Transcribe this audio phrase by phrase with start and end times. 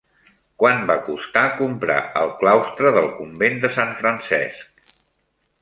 [0.61, 4.97] Quant va costar comprar el claustre del Convent de Sant Francesc?